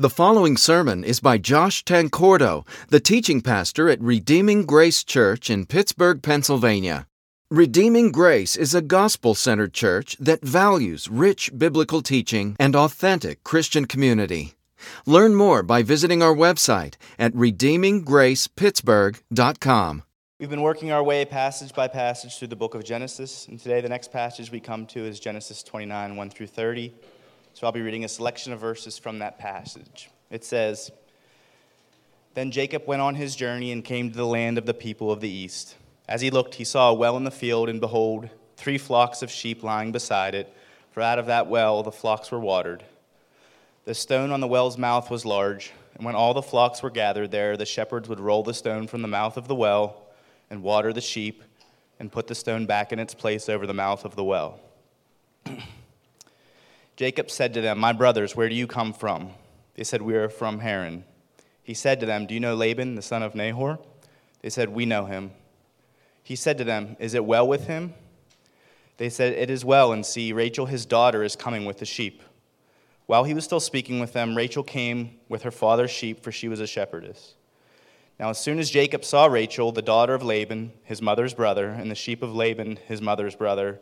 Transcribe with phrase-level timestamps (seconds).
[0.00, 5.66] The following sermon is by Josh Tancordo, the teaching pastor at Redeeming Grace Church in
[5.66, 7.08] Pittsburgh, Pennsylvania.
[7.50, 13.86] Redeeming Grace is a gospel centered church that values rich biblical teaching and authentic Christian
[13.86, 14.54] community.
[15.04, 20.02] Learn more by visiting our website at redeeminggracepittsburgh.com.
[20.38, 23.80] We've been working our way passage by passage through the book of Genesis, and today
[23.80, 26.94] the next passage we come to is Genesis 29 1 through 30.
[27.58, 30.10] So I'll be reading a selection of verses from that passage.
[30.30, 30.92] It says
[32.34, 35.20] Then Jacob went on his journey and came to the land of the people of
[35.20, 35.74] the east.
[36.08, 39.30] As he looked, he saw a well in the field, and behold, three flocks of
[39.32, 40.54] sheep lying beside it,
[40.92, 42.84] for out of that well the flocks were watered.
[43.86, 47.32] The stone on the well's mouth was large, and when all the flocks were gathered
[47.32, 50.06] there, the shepherds would roll the stone from the mouth of the well
[50.48, 51.42] and water the sheep
[51.98, 54.60] and put the stone back in its place over the mouth of the well.
[56.98, 59.30] Jacob said to them, My brothers, where do you come from?
[59.76, 61.04] They said, We are from Haran.
[61.62, 63.78] He said to them, Do you know Laban, the son of Nahor?
[64.42, 65.30] They said, We know him.
[66.24, 67.94] He said to them, Is it well with him?
[68.96, 72.20] They said, It is well, and see, Rachel, his daughter, is coming with the sheep.
[73.06, 76.48] While he was still speaking with them, Rachel came with her father's sheep, for she
[76.48, 77.34] was a shepherdess.
[78.18, 81.92] Now, as soon as Jacob saw Rachel, the daughter of Laban, his mother's brother, and
[81.92, 83.78] the sheep of Laban, his mother's brother,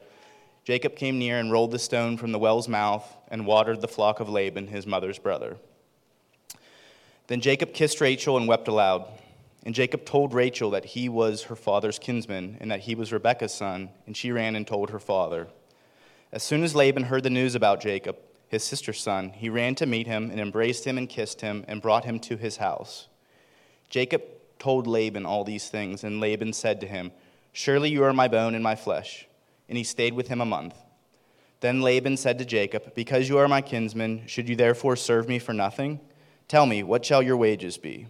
[0.67, 4.19] Jacob came near and rolled the stone from the well's mouth and watered the flock
[4.19, 5.59] of Laban, his mother's brother.
[7.29, 9.07] Then Jacob kissed Rachel and wept aloud.
[9.65, 13.55] And Jacob told Rachel that he was her father's kinsman and that he was Rebekah's
[13.55, 15.47] son, and she ran and told her father.
[16.33, 18.17] As soon as Laban heard the news about Jacob,
[18.49, 21.81] his sister's son, he ran to meet him and embraced him and kissed him and
[21.81, 23.07] brought him to his house.
[23.89, 24.23] Jacob
[24.59, 27.13] told Laban all these things, and Laban said to him,
[27.53, 29.29] Surely you are my bone and my flesh
[29.69, 30.75] and he stayed with him a month.
[31.61, 35.39] Then Laban said to Jacob, Because you are my kinsman, should you therefore serve me
[35.39, 36.01] for nothing?
[36.49, 38.07] Tell me, what shall your wages be?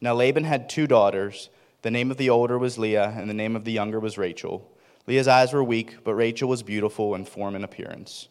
[0.00, 1.50] Now Laban had two daughters.
[1.82, 4.70] The name of the older was Leah, and the name of the younger was Rachel.
[5.06, 8.28] Leah's eyes were weak, but Rachel was beautiful in form and appearance.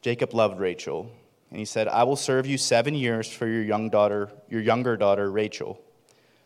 [0.00, 1.10] Jacob loved Rachel,
[1.50, 4.96] and he said, I will serve you seven years for your young daughter, your younger
[4.96, 5.80] daughter, Rachel.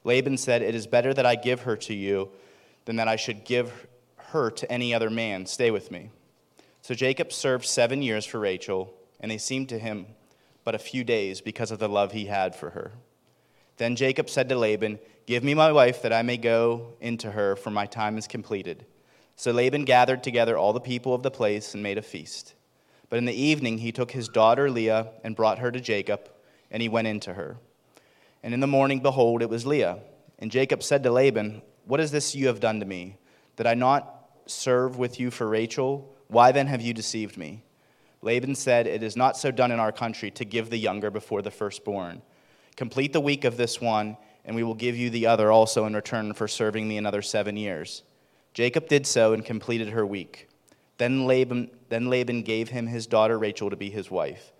[0.04, 2.30] Laban said, It is better that I give her to you
[2.86, 3.86] than that I should give
[4.28, 5.46] her to any other man.
[5.46, 6.10] Stay with me.
[6.82, 10.06] So Jacob served seven years for Rachel, and they seemed to him
[10.64, 12.92] but a few days because of the love he had for her.
[13.78, 17.56] Then Jacob said to Laban, Give me my wife that I may go into her,
[17.56, 18.84] for my time is completed.
[19.36, 22.54] So Laban gathered together all the people of the place and made a feast.
[23.08, 26.28] But in the evening he took his daughter Leah and brought her to Jacob,
[26.70, 27.56] and he went into her.
[28.42, 29.98] And in the morning, behold, it was Leah.
[30.38, 33.16] And Jacob said to Laban, What is this you have done to me?
[33.56, 34.17] Did I not
[34.50, 36.14] serve with you for Rachel?
[36.28, 37.62] Why then have you deceived me?
[38.22, 41.42] Laban said, It is not so done in our country to give the younger before
[41.42, 42.22] the firstborn.
[42.76, 45.94] Complete the week of this one, and we will give you the other also in
[45.94, 48.02] return for serving me another seven years.
[48.54, 50.48] Jacob did so and completed her week.
[50.96, 54.52] Then Laban, then Laban gave him his daughter Rachel to be his wife.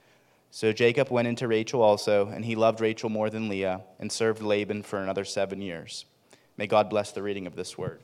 [0.50, 4.40] So Jacob went into Rachel also, and he loved Rachel more than Leah, and served
[4.40, 6.06] Laban for another seven years.
[6.56, 8.00] May God bless the reading of this word.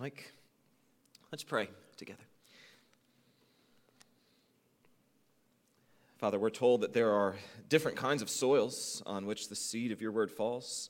[0.00, 0.32] Mike,
[1.30, 1.68] let's pray
[1.98, 2.24] together.
[6.16, 7.36] Father, we're told that there are
[7.68, 10.88] different kinds of soils on which the seed of your word falls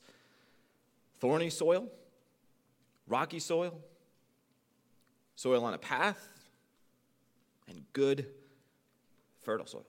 [1.19, 1.89] thorny soil,
[3.05, 3.77] rocky soil,
[5.35, 6.29] soil on a path,
[7.67, 8.27] and good,
[9.41, 9.85] fertile soil.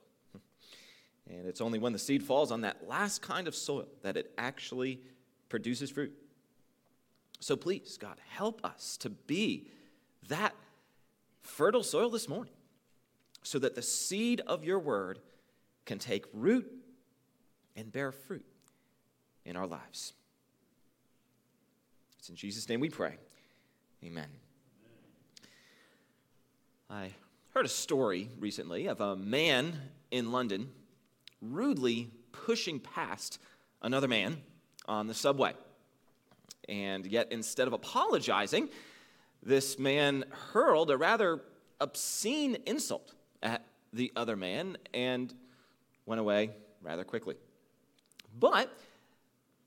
[1.31, 4.33] And it's only when the seed falls on that last kind of soil that it
[4.37, 5.01] actually
[5.49, 6.13] produces fruit.
[7.43, 9.67] So please, God, help us to be
[10.29, 10.55] that
[11.41, 12.53] fertile soil this morning
[13.43, 15.19] so that the seed of your word
[15.85, 16.71] can take root
[17.75, 18.45] and bear fruit
[19.45, 20.13] in our lives.
[22.21, 23.17] It's in Jesus' name we pray.
[24.05, 24.29] Amen.
[26.89, 27.11] I
[27.55, 29.73] heard a story recently of a man
[30.13, 30.71] in London
[31.41, 33.41] rudely pushing past
[33.83, 34.43] another man
[34.87, 35.55] on the subway.
[36.69, 38.69] And yet, instead of apologizing,
[39.43, 41.41] this man hurled a rather
[41.81, 45.35] obscene insult at the other man and
[46.07, 46.51] went away
[46.81, 47.37] rather quickly.
[48.39, 48.77] But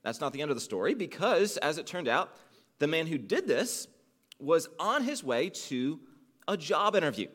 [0.02, 2.34] that's not the end of the story because, as it turned out,
[2.78, 3.86] the man who did this
[4.38, 6.00] was on his way to
[6.48, 7.28] a job interview.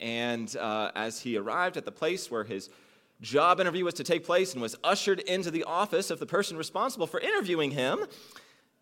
[0.00, 2.68] And uh, as he arrived at the place where his
[3.20, 6.56] job interview was to take place and was ushered into the office of the person
[6.56, 8.06] responsible for interviewing him,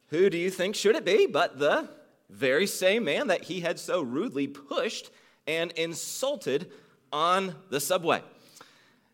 [0.09, 1.89] who do you think should it be but the
[2.31, 5.11] very same man that he had so rudely pushed
[5.47, 6.71] and insulted
[7.13, 8.23] on the subway?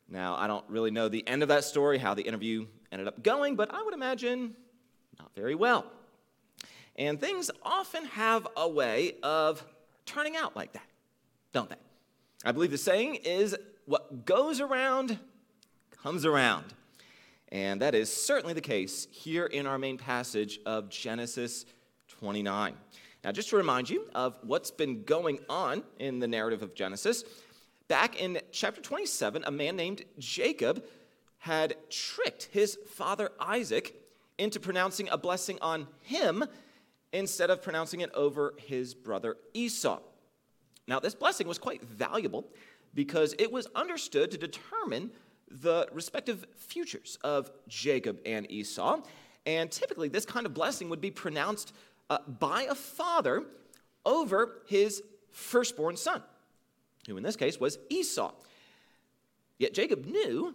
[0.08, 3.22] Now, I don't really know the end of that story, how the interview ended up
[3.22, 4.56] going, but I would imagine
[5.18, 5.86] not very well.
[6.96, 9.64] And things often have a way of
[10.06, 10.86] turning out like that,
[11.52, 11.76] don't they?
[12.44, 13.54] I believe the saying is
[13.90, 15.18] what goes around
[16.00, 16.64] comes around.
[17.48, 21.66] And that is certainly the case here in our main passage of Genesis
[22.06, 22.74] 29.
[23.24, 27.24] Now, just to remind you of what's been going on in the narrative of Genesis,
[27.88, 30.84] back in chapter 27, a man named Jacob
[31.38, 33.96] had tricked his father Isaac
[34.38, 36.44] into pronouncing a blessing on him
[37.12, 39.98] instead of pronouncing it over his brother Esau.
[40.86, 42.44] Now, this blessing was quite valuable
[42.94, 45.10] because it was understood to determine
[45.50, 49.00] the respective futures of Jacob and Esau.
[49.46, 51.72] And typically, this kind of blessing would be pronounced
[52.08, 53.44] uh, by a father
[54.04, 56.22] over his firstborn son,
[57.06, 58.32] who in this case was Esau.
[59.58, 60.54] Yet Jacob knew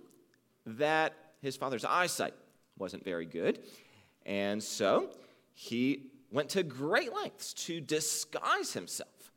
[0.66, 2.34] that his father's eyesight
[2.78, 3.60] wasn't very good,
[4.26, 5.10] and so
[5.54, 9.32] he went to great lengths to disguise himself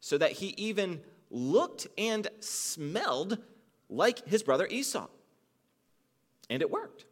[0.00, 1.00] so that he even
[1.30, 3.38] looked and smelled
[3.88, 5.06] like his brother Esau.
[6.48, 7.04] And it worked.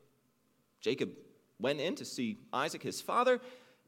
[0.80, 1.10] Jacob
[1.58, 3.40] went in to see Isaac, his father,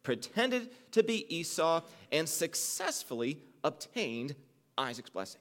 [0.02, 4.34] pretended to be Esau, and successfully obtained
[4.78, 5.40] Isaac's blessing.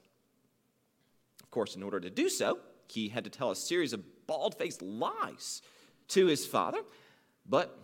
[1.41, 4.55] Of course, in order to do so, he had to tell a series of bald
[4.55, 5.61] faced lies
[6.09, 6.81] to his father,
[7.47, 7.77] but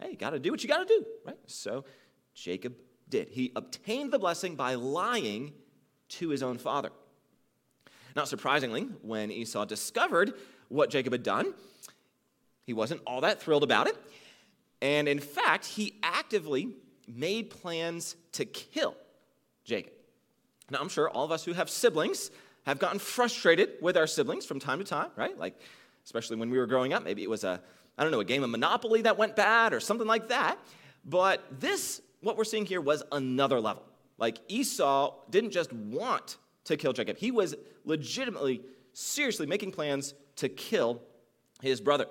[0.00, 1.38] hey, you got to do what you got to do, right?
[1.46, 1.84] So
[2.34, 2.74] Jacob
[3.08, 3.28] did.
[3.30, 5.52] He obtained the blessing by lying
[6.08, 6.90] to his own father.
[8.16, 10.34] Not surprisingly, when Esau discovered
[10.68, 11.54] what Jacob had done,
[12.64, 13.96] he wasn't all that thrilled about it.
[14.80, 16.74] And in fact, he actively
[17.06, 18.94] made plans to kill
[19.64, 19.92] Jacob.
[20.70, 22.30] Now, I'm sure all of us who have siblings
[22.66, 25.38] have gotten frustrated with our siblings from time to time, right?
[25.38, 25.58] Like,
[26.04, 27.04] especially when we were growing up.
[27.04, 27.60] Maybe it was a,
[27.96, 30.58] I don't know, a game of Monopoly that went bad or something like that.
[31.04, 33.84] But this, what we're seeing here, was another level.
[34.18, 37.54] Like, Esau didn't just want to kill Jacob, he was
[37.84, 38.62] legitimately,
[38.92, 41.00] seriously making plans to kill
[41.62, 42.06] his brother.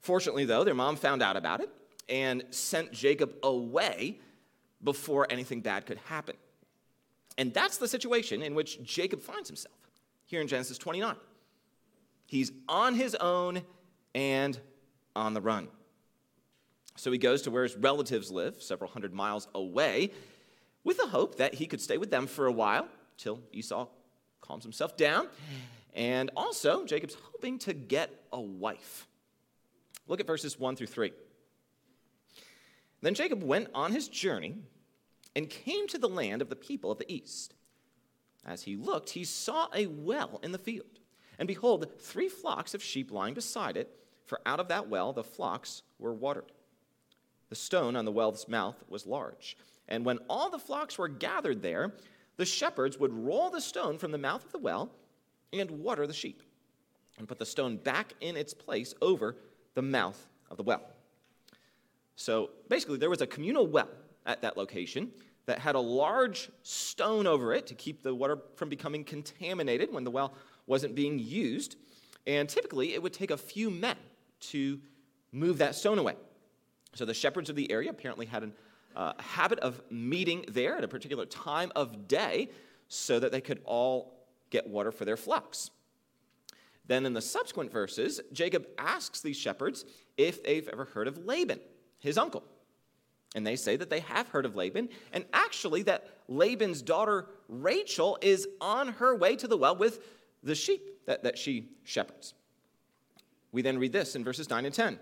[0.00, 1.70] Fortunately, though, their mom found out about it
[2.08, 4.18] and sent Jacob away
[4.82, 6.36] before anything bad could happen.
[7.38, 9.74] And that's the situation in which Jacob finds himself
[10.26, 11.16] here in Genesis 29.
[12.26, 13.62] He's on his own
[14.14, 14.58] and
[15.16, 15.68] on the run.
[16.96, 20.10] So he goes to where his relatives live, several hundred miles away,
[20.84, 22.86] with the hope that he could stay with them for a while
[23.16, 23.88] till Esau
[24.40, 25.28] calms himself down.
[25.94, 29.08] And also, Jacob's hoping to get a wife.
[30.06, 31.12] Look at verses 1 through 3.
[33.00, 34.56] Then Jacob went on his journey
[35.36, 37.54] and came to the land of the people of the east.
[38.46, 41.00] As he looked, he saw a well in the field.
[41.38, 43.96] And behold, three flocks of sheep lying beside it,
[44.26, 46.52] for out of that well the flocks were watered.
[47.48, 49.56] The stone on the well's mouth was large.
[49.88, 51.92] And when all the flocks were gathered there,
[52.36, 54.90] the shepherds would roll the stone from the mouth of the well
[55.52, 56.42] and water the sheep,
[57.18, 59.36] and put the stone back in its place over
[59.74, 60.82] the mouth of the well.
[62.16, 63.88] So basically, there was a communal well
[64.26, 65.12] at that location
[65.46, 70.04] that had a large stone over it to keep the water from becoming contaminated when
[70.04, 70.34] the well
[70.66, 71.76] wasn't being used.
[72.26, 73.96] And typically, it would take a few men
[74.40, 74.80] to
[75.32, 76.14] move that stone away.
[76.94, 78.50] So the shepherds of the area apparently had a
[78.96, 82.50] uh, habit of meeting there at a particular time of day
[82.88, 84.14] so that they could all
[84.50, 85.70] get water for their flocks.
[86.86, 89.84] Then in the subsequent verses, Jacob asks these shepherds
[90.16, 91.60] if they've ever heard of Laban,
[91.98, 92.44] his uncle.
[93.34, 98.18] And they say that they have heard of Laban, and actually that Laban's daughter Rachel
[98.22, 100.00] is on her way to the well with
[100.42, 102.34] the sheep that, that she shepherds.
[103.50, 104.98] We then read this in verses 9 and 10.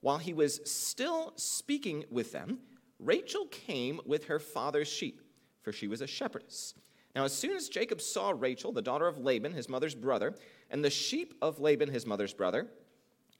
[0.00, 2.58] While he was still speaking with them,
[3.04, 5.20] Rachel came with her father's sheep,
[5.62, 6.74] for she was a shepherdess.
[7.14, 10.34] Now, as soon as Jacob saw Rachel, the daughter of Laban, his mother's brother,
[10.70, 12.68] and the sheep of Laban, his mother's brother,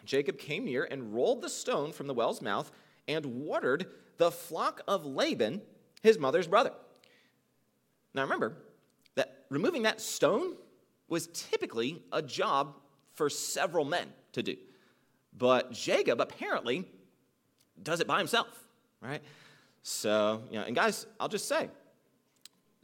[0.04, 2.70] Jacob came near and rolled the stone from the well's mouth
[3.08, 3.86] and watered
[4.18, 5.62] the flock of Laban,
[6.02, 6.72] his mother's brother.
[8.14, 8.56] Now, remember
[9.14, 10.56] that removing that stone
[11.08, 12.76] was typically a job
[13.14, 14.56] for several men to do.
[15.36, 16.86] But Jacob apparently
[17.82, 18.48] does it by himself,
[19.00, 19.22] right?
[19.82, 21.68] So, you know, and guys, I'll just say,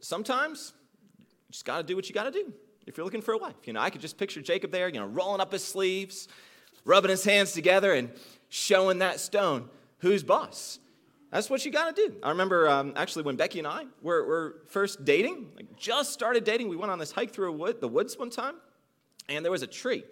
[0.00, 0.72] sometimes
[1.18, 2.52] you just got to do what you got to do
[2.86, 3.54] if you're looking for a wife.
[3.66, 6.28] You know, I could just picture Jacob there, you know, rolling up his sleeves,
[6.84, 8.10] rubbing his hands together, and
[8.48, 10.78] showing that stone who's boss.
[11.30, 12.16] That's what you got to do.
[12.22, 16.44] I remember um, actually when Becky and I were, were first dating, like just started
[16.44, 18.54] dating, we went on this hike through wood, the woods one time,
[19.28, 20.04] and there was a tree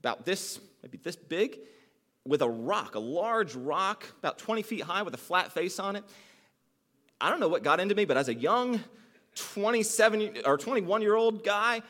[0.00, 1.58] about this, maybe this big,
[2.28, 5.96] with a rock, a large rock, about 20 feet high with a flat face on
[5.96, 6.04] it.
[7.20, 8.80] I don't know what got into me, but as a young
[9.34, 11.82] 27 or 21 year old guy,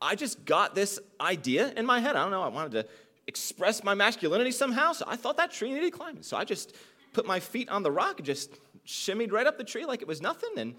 [0.00, 2.16] I just got this idea in my head.
[2.16, 2.86] I don't know, I wanted to
[3.26, 6.22] express my masculinity somehow, so I thought that tree needed climbing.
[6.22, 6.74] So I just
[7.12, 10.08] put my feet on the rock and just shimmied right up the tree like it
[10.08, 10.50] was nothing.
[10.56, 10.74] And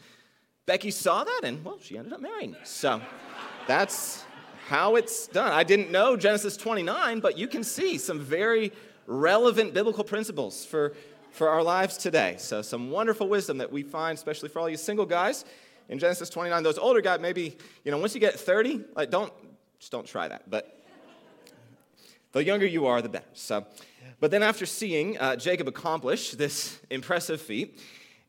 [0.65, 2.58] Becky saw that, and well, she ended up marrying me.
[2.63, 3.00] So
[3.67, 4.25] that's
[4.67, 5.51] how it's done.
[5.51, 8.72] I didn't know Genesis 29, but you can see some very
[9.07, 10.93] relevant biblical principles for,
[11.31, 12.36] for our lives today.
[12.38, 15.45] So, some wonderful wisdom that we find, especially for all you single guys
[15.89, 16.63] in Genesis 29.
[16.63, 19.33] Those older guys, maybe, you know, once you get 30, like, don't,
[19.79, 20.50] just don't try that.
[20.50, 20.79] But
[22.31, 23.25] the younger you are, the better.
[23.33, 23.65] So,
[24.19, 27.79] but then after seeing uh, Jacob accomplish this impressive feat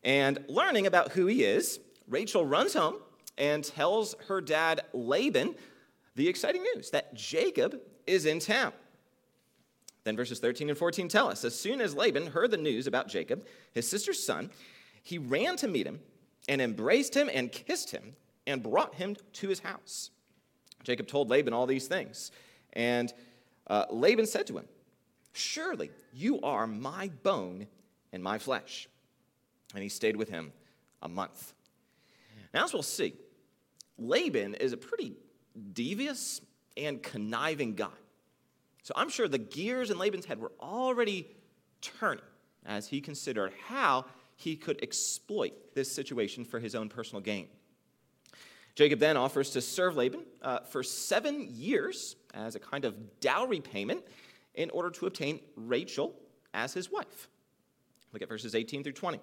[0.03, 2.97] and learning about who he is, Rachel runs home
[3.37, 5.55] and tells her dad Laban
[6.15, 8.71] the exciting news that Jacob is in town.
[10.05, 13.09] Then verses 13 and 14 tell us as soon as Laban heard the news about
[13.09, 14.51] Jacob, his sister's son,
[15.03, 15.99] he ran to meet him
[16.47, 18.15] and embraced him and kissed him
[18.47, 20.11] and brought him to his house.
[20.83, 22.31] Jacob told Laban all these things.
[22.73, 23.11] And
[23.67, 24.67] uh, Laban said to him,
[25.33, 27.67] Surely you are my bone
[28.13, 28.87] and my flesh.
[29.73, 30.53] And he stayed with him
[31.01, 31.53] a month.
[32.53, 33.15] Now, as we'll see,
[33.97, 35.13] Laban is a pretty
[35.73, 36.41] devious
[36.77, 37.87] and conniving guy.
[38.85, 41.27] So I'm sure the gears in Laban's head were already
[41.81, 42.23] turning
[42.67, 47.47] as he considered how he could exploit this situation for his own personal gain.
[48.75, 53.59] Jacob then offers to serve Laban uh, for seven years as a kind of dowry
[53.59, 54.03] payment
[54.53, 56.13] in order to obtain Rachel
[56.53, 57.27] as his wife.
[58.13, 59.19] Look at verses 18 through 20.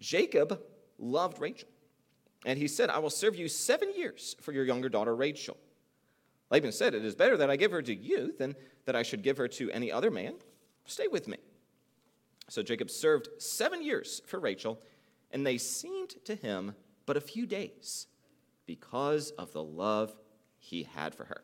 [0.00, 0.60] Jacob
[0.98, 1.70] loved Rachel,
[2.44, 5.56] and he said, I will serve you seven years for your younger daughter Rachel.
[6.50, 9.22] Laban said, It is better that I give her to you than that I should
[9.22, 10.34] give her to any other man.
[10.84, 11.38] Stay with me.
[12.48, 14.80] So Jacob served seven years for Rachel,
[15.32, 16.74] and they seemed to him
[17.04, 18.06] but a few days
[18.66, 20.14] because of the love
[20.58, 21.42] he had for her.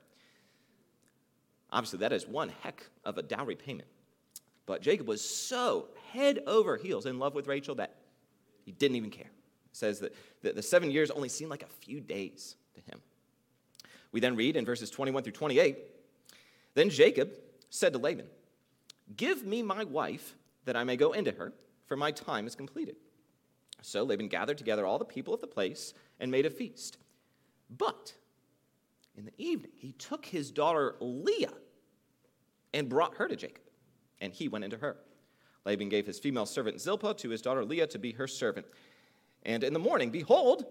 [1.70, 3.88] Obviously, that is one heck of a dowry payment.
[4.66, 7.96] But Jacob was so head over heels in love with Rachel that
[8.64, 9.30] he didn't even care.
[9.30, 10.00] It says
[10.42, 13.00] that the seven years only seemed like a few days to him.
[14.12, 15.78] We then read in verses 21 through 28
[16.74, 17.32] Then Jacob
[17.70, 18.26] said to Laban,
[19.16, 21.52] Give me my wife that I may go into her,
[21.86, 22.96] for my time is completed.
[23.80, 26.98] So Laban gathered together all the people of the place and made a feast.
[27.76, 28.14] But
[29.16, 31.52] in the evening, he took his daughter Leah
[32.72, 33.64] and brought her to Jacob,
[34.20, 34.96] and he went into her.
[35.64, 38.66] Laban gave his female servant Zilpah to his daughter Leah to be her servant.
[39.44, 40.64] And in the morning, behold,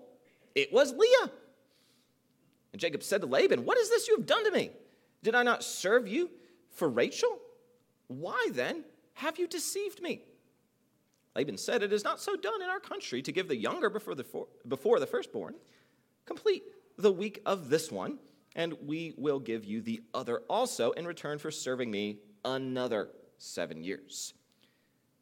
[0.55, 1.31] it was Leah.
[2.71, 4.71] And Jacob said to Laban, What is this you have done to me?
[5.23, 6.29] Did I not serve you
[6.71, 7.39] for Rachel?
[8.07, 10.23] Why then have you deceived me?
[11.35, 14.15] Laban said, It is not so done in our country to give the younger before
[14.15, 15.55] the, for, before the firstborn.
[16.25, 16.63] Complete
[16.97, 18.19] the week of this one,
[18.55, 23.83] and we will give you the other also in return for serving me another seven
[23.83, 24.33] years.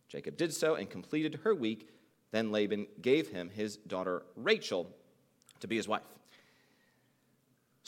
[0.07, 1.89] Jacob did so and completed her week.
[2.31, 4.89] Then Laban gave him his daughter Rachel
[5.59, 6.01] to be his wife.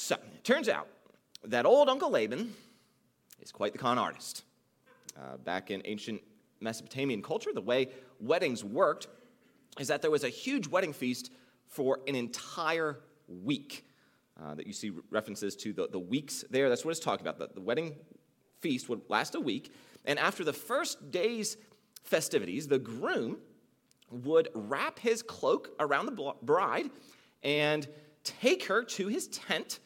[0.01, 0.87] So, it turns out
[1.43, 2.55] that old Uncle Laban
[3.39, 4.43] is quite the con artist.
[5.15, 6.19] Uh, back in ancient
[6.59, 7.89] Mesopotamian culture, the way
[8.19, 9.05] weddings worked
[9.79, 11.29] is that there was a huge wedding feast
[11.67, 13.85] for an entire week.
[14.41, 16.67] Uh, that you see references to the, the weeks there.
[16.67, 17.37] That's what it's talking about.
[17.37, 17.93] The, the wedding
[18.59, 19.71] feast would last a week.
[20.05, 21.57] And after the first day's
[22.03, 23.37] festivities, the groom
[24.09, 26.89] would wrap his cloak around the bride
[27.43, 27.87] and
[28.23, 29.79] take her to his tent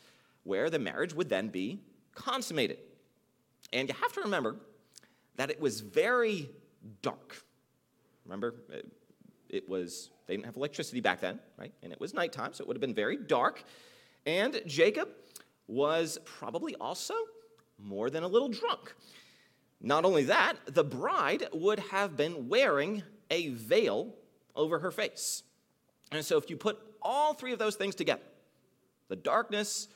[0.45, 1.81] where the marriage would then be
[2.13, 2.77] consummated.
[3.73, 4.55] And you have to remember
[5.35, 6.49] that it was very
[7.01, 7.43] dark.
[8.23, 8.55] Remember,
[9.49, 11.73] it was, they didn't have electricity back then, right?
[11.83, 13.63] And it was nighttime, so it would have been very dark.
[14.25, 15.09] And Jacob
[15.67, 17.15] was probably also
[17.77, 18.95] more than a little drunk.
[19.81, 24.13] Not only that, the bride would have been wearing a veil
[24.55, 25.43] over her face.
[26.11, 28.23] And so, if you put all three of those things together
[29.07, 29.87] the darkness,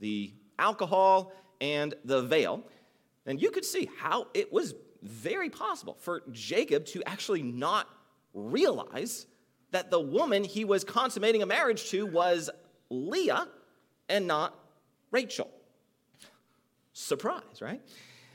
[0.00, 2.64] the alcohol, and the veil,
[3.24, 7.88] then you could see how it was very possible for Jacob to actually not
[8.34, 9.26] realize
[9.70, 12.50] that the woman he was consummating a marriage to was
[12.90, 13.48] Leah
[14.08, 14.58] and not
[15.10, 15.50] Rachel.
[16.92, 17.80] Surprise, right?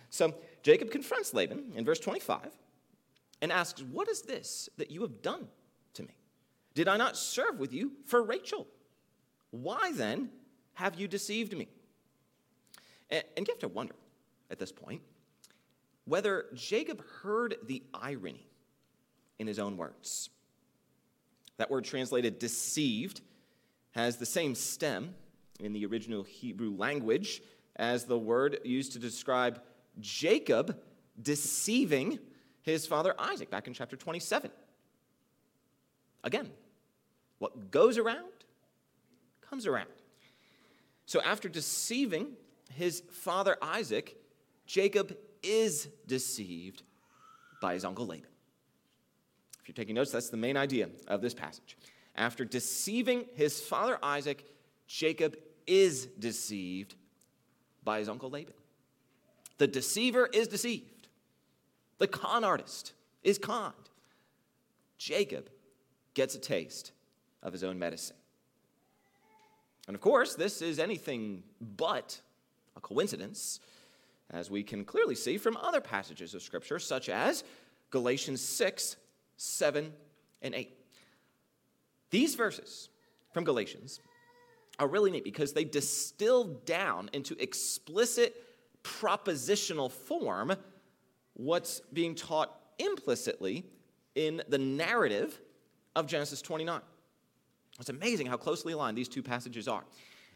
[0.10, 2.51] So Jacob confronts Laban in verse 25
[3.41, 5.48] and asks, What is this that you have done
[5.96, 6.15] to me?
[6.75, 8.67] Did I not serve with you for Rachel?
[9.51, 10.29] Why then
[10.74, 11.68] have you deceived me?
[13.10, 13.96] And, you have to wonder
[14.50, 15.01] at this point
[16.06, 18.48] whether Jacob heard the irony
[19.39, 20.30] in his own words.
[21.58, 23.22] That word translated deceived
[23.92, 25.15] has the same stem
[25.60, 27.42] in the original Hebrew language
[27.75, 29.62] as the word used to describe
[30.00, 30.80] Jacob
[31.22, 32.20] deceiving
[32.62, 34.50] his father Isaac back in chapter 27.
[36.24, 36.50] Again,
[37.38, 38.32] what goes around
[39.42, 39.89] comes around.
[41.05, 42.33] So after deceiving
[42.72, 44.17] his father Isaac,
[44.65, 46.83] Jacob is deceived
[47.62, 48.29] by his uncle Laban.
[49.62, 51.77] If you're taking notes, that's the main idea of this passage.
[52.15, 54.45] After deceiving his father Isaac,
[54.88, 56.95] Jacob is deceived
[57.83, 58.53] by his uncle Laban.
[59.57, 61.07] The deceiver is deceived,
[61.98, 62.93] the con artist
[63.24, 63.74] is conned.
[64.98, 65.50] Jacob
[66.13, 66.91] gets a taste
[67.41, 68.17] of his own medicine.
[69.88, 72.20] And of course, this is anything but
[72.75, 73.60] a coincidence,
[74.30, 77.44] as we can clearly see from other passages of Scripture, such as
[77.90, 78.96] Galatians 6,
[79.38, 79.94] 7,
[80.42, 80.72] and 8.
[82.10, 82.90] These verses
[83.34, 84.00] from Galatians
[84.80, 88.36] are really neat because they distill down into explicit
[88.84, 90.56] propositional form
[91.34, 93.66] what's being taught implicitly
[94.16, 95.40] in the narrative
[95.96, 96.82] of Genesis 29.
[97.80, 99.84] It's amazing how closely aligned these two passages are.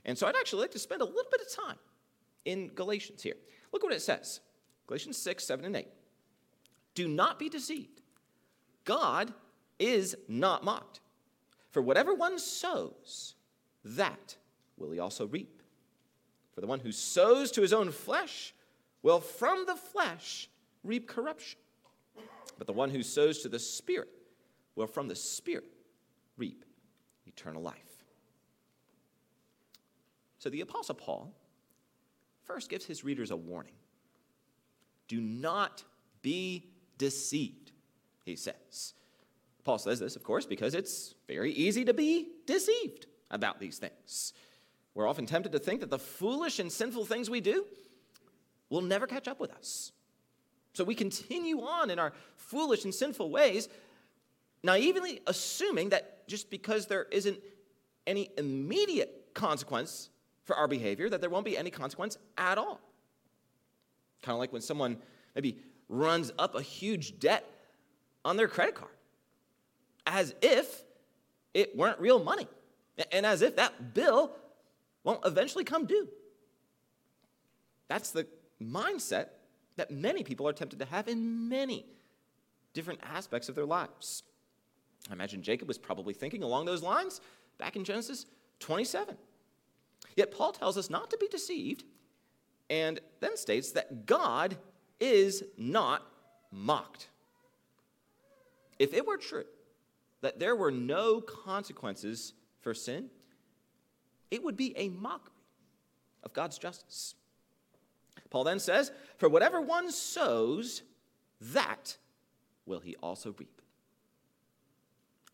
[0.05, 1.77] And so I'd actually like to spend a little bit of time
[2.45, 3.35] in Galatians here.
[3.71, 4.39] Look what it says
[4.87, 5.87] Galatians 6, 7, and 8.
[6.95, 8.01] Do not be deceived.
[8.85, 9.33] God
[9.79, 11.01] is not mocked.
[11.69, 13.35] For whatever one sows,
[13.83, 14.35] that
[14.77, 15.61] will he also reap.
[16.55, 18.55] For the one who sows to his own flesh
[19.03, 20.49] will from the flesh
[20.83, 21.59] reap corruption.
[22.57, 24.09] But the one who sows to the Spirit
[24.75, 25.71] will from the Spirit
[26.37, 26.65] reap
[27.27, 28.05] eternal life.
[30.39, 31.33] So the Apostle Paul
[32.45, 33.73] first gives his readers a warning
[35.07, 35.83] do not
[36.21, 37.71] be deceived,
[38.25, 38.93] he says.
[39.63, 44.33] Paul says this, of course, because it's very easy to be deceived about these things.
[44.93, 47.65] We're often tempted to think that the foolish and sinful things we do
[48.69, 49.91] will never catch up with us.
[50.73, 53.69] So we continue on in our foolish and sinful ways,
[54.63, 57.39] naively assuming that just because there isn't
[58.05, 60.09] any immediate consequence
[60.43, 62.79] for our behavior, that there won't be any consequence at all.
[64.21, 64.97] Kind of like when someone
[65.35, 65.57] maybe
[65.89, 67.45] runs up a huge debt
[68.23, 68.91] on their credit card,
[70.05, 70.83] as if
[71.53, 72.47] it weren't real money,
[73.11, 74.35] and as if that bill
[75.03, 76.07] won't eventually come due.
[77.87, 78.27] That's the
[78.61, 79.27] mindset
[79.77, 81.85] that many people are tempted to have in many
[82.73, 84.23] different aspects of their lives.
[85.09, 87.21] I imagine Jacob was probably thinking along those lines
[87.57, 88.25] back in Genesis
[88.59, 89.15] 27.
[90.15, 91.83] Yet Paul tells us not to be deceived
[92.69, 94.57] and then states that God
[94.99, 96.05] is not
[96.51, 97.09] mocked.
[98.79, 99.45] If it were true
[100.21, 103.09] that there were no consequences for sin,
[104.31, 105.31] it would be a mockery
[106.23, 107.15] of God's justice.
[108.29, 110.81] Paul then says, For whatever one sows,
[111.39, 111.97] that
[112.65, 113.56] will he also reap.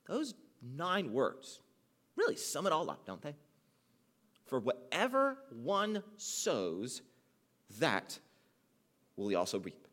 [0.07, 1.59] Those nine words
[2.15, 3.35] really sum it all up, don't they?
[4.45, 7.01] For whatever one sows,
[7.79, 8.19] that
[9.15, 9.87] will he also reap.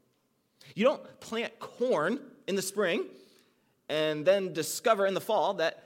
[0.75, 3.05] You don't plant corn in the spring
[3.89, 5.85] and then discover in the fall that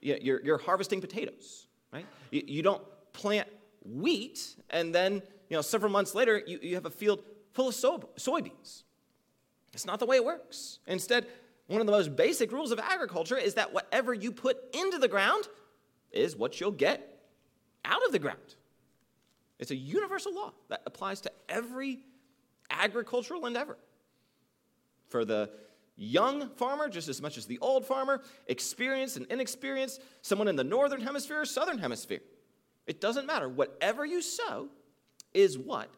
[0.00, 2.06] you're, you're harvesting potatoes, right?
[2.30, 3.48] You, you don't plant
[3.84, 7.74] wheat and then you know, several months later you, you have a field full of
[7.74, 8.82] soybeans.
[9.72, 10.78] It's not the way it works.
[10.86, 11.26] Instead,
[11.66, 15.08] one of the most basic rules of agriculture is that whatever you put into the
[15.08, 15.48] ground
[16.12, 17.20] is what you'll get
[17.84, 18.54] out of the ground.
[19.58, 22.00] It's a universal law that applies to every
[22.70, 23.78] agricultural endeavor.
[25.08, 25.50] For the
[25.96, 30.64] young farmer, just as much as the old farmer, experienced and inexperienced, someone in the
[30.64, 32.20] northern hemisphere or southern hemisphere.
[32.86, 33.48] It doesn't matter.
[33.48, 34.68] Whatever you sow
[35.32, 35.88] is what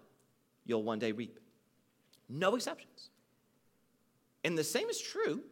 [0.65, 1.39] you'll one day reap.
[2.29, 3.11] No exceptions.
[4.45, 5.43] And the same is true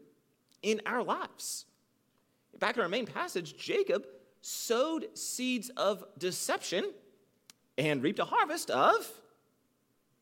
[0.66, 1.64] in our lives.
[2.58, 4.04] Back in our main passage, Jacob
[4.40, 6.92] sowed seeds of deception
[7.78, 9.08] and reaped a harvest of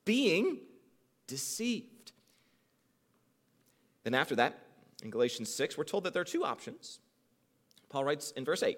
[0.04, 0.58] being
[1.26, 2.12] deceived.
[4.02, 4.58] Then, after that,
[5.02, 6.98] in Galatians 6, we're told that there are two options.
[7.88, 8.76] Paul writes in verse 8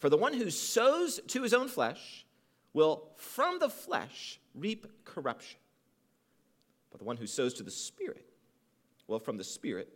[0.00, 2.26] For the one who sows to his own flesh
[2.74, 5.58] will from the flesh reap corruption,
[6.90, 8.28] but the one who sows to the Spirit
[9.06, 9.88] will from the Spirit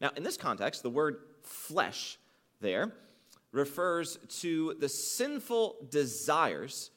[0.00, 2.18] Now, in this context, the word flesh
[2.60, 2.92] there
[3.52, 6.90] refers to the sinful desires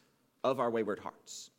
[0.44, 1.50] of our wayward hearts.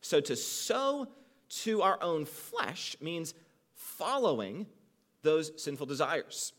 [0.00, 1.08] So to sow
[1.48, 3.34] to our own flesh means
[3.74, 4.66] following
[5.22, 6.52] those sinful desires.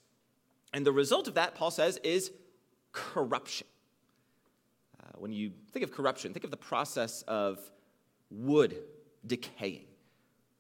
[0.74, 2.32] And the result of that, Paul says, is
[2.92, 3.68] corruption.
[5.00, 7.60] Uh, when you think of corruption, think of the process of
[8.30, 8.78] wood
[9.26, 9.86] decaying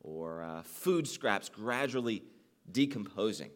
[0.04, 2.24] or uh, food scraps gradually
[2.72, 3.52] decomposing.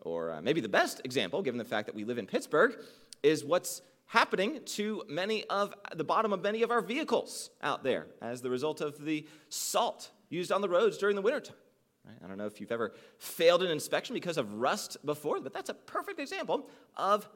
[0.00, 2.76] Or uh, maybe the best example, given the fact that we live in Pittsburgh,
[3.22, 8.06] is what's happening to many of the bottom of many of our vehicles out there
[8.20, 11.56] as the result of the salt used on the roads during the wintertime.
[12.04, 12.16] Right?
[12.22, 15.70] I don't know if you've ever failed an inspection because of rust before, but that's
[15.70, 17.28] a perfect example of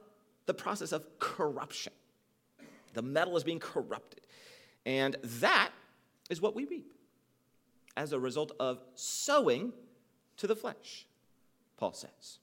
[0.44, 1.92] the process of corruption.
[2.92, 4.27] The metal is being corrupted.
[4.85, 5.70] And that
[6.29, 6.92] is what we reap
[7.98, 9.72] as a result of sowing
[10.37, 11.04] to the flesh,
[11.76, 12.38] Paul says.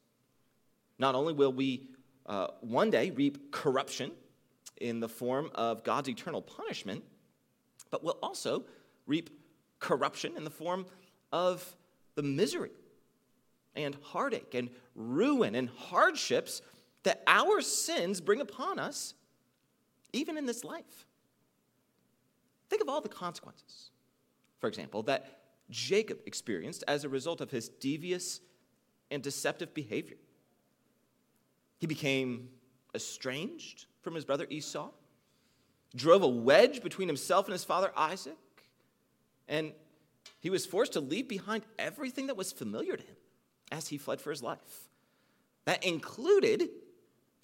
[0.99, 1.87] Not only will we
[2.25, 4.11] uh, one day reap corruption
[4.81, 7.05] in the form of God's eternal punishment,
[7.89, 8.65] but we'll also
[9.07, 9.29] reap
[9.79, 10.85] corruption in the form
[11.31, 11.75] of
[12.15, 12.71] the misery
[13.75, 16.61] and heartache and ruin and hardships
[17.03, 19.13] that our sins bring upon us,
[20.11, 21.05] even in this life.
[22.69, 23.91] Think of all the consequences,
[24.59, 25.35] for example, that
[25.69, 28.41] Jacob experienced as a result of his devious
[29.12, 30.17] and deceptive behavior.
[31.78, 32.49] He became
[32.93, 34.91] estranged from his brother Esau,
[35.95, 38.38] drove a wedge between himself and his father Isaac,
[39.47, 39.73] and
[40.39, 43.15] he was forced to leave behind everything that was familiar to him
[43.71, 44.89] as he fled for his life.
[45.65, 46.69] That included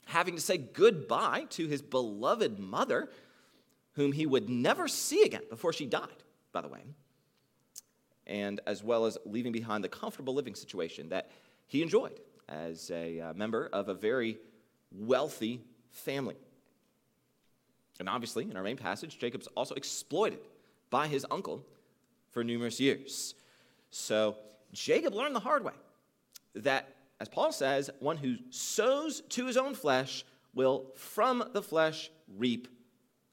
[0.06, 3.10] having to say goodbye to his beloved mother,
[3.94, 6.82] whom he would never see again before she died, by the way,
[8.32, 11.30] and as well as leaving behind the comfortable living situation that
[11.68, 12.18] he enjoyed
[12.48, 14.38] as a uh, member of a very
[14.92, 16.38] wealthy family.
[18.00, 20.40] And obviously, in our main passage, Jacob's also exploited
[20.90, 21.66] by his uncle
[22.32, 23.36] for numerous years.
[23.92, 24.38] So
[24.72, 25.74] Jacob learned the hard way
[26.56, 26.88] that,
[27.20, 30.24] as Paul says, one who sows to his own flesh
[30.56, 32.70] will from the flesh reap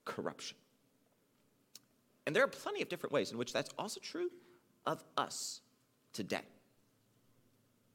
[0.04, 0.56] corruption.
[2.26, 4.28] And there are plenty of different ways in which that's also true
[4.88, 5.60] of us
[6.14, 6.40] today.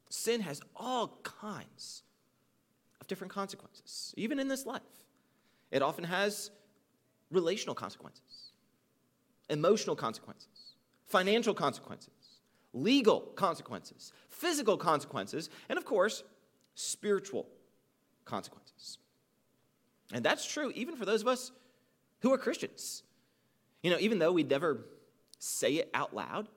[0.09, 2.03] Sin has all kinds
[3.01, 4.81] of different consequences, even in this life.
[5.71, 6.51] It often has
[7.31, 8.51] relational consequences,
[9.49, 10.75] emotional consequences,
[11.07, 12.13] financial consequences,
[12.73, 16.23] legal consequences, physical consequences, and of course,
[16.75, 17.47] spiritual
[18.23, 18.99] consequences.
[20.13, 21.51] And that's true even for those of us
[22.21, 23.01] who are Christians.
[23.81, 24.85] You know, even though we'd never
[25.39, 26.49] say it out loud,